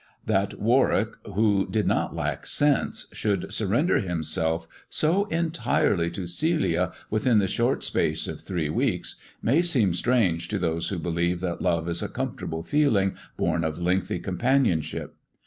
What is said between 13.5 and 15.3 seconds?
of lengthy companionship.